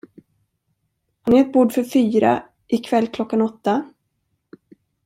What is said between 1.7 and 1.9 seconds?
för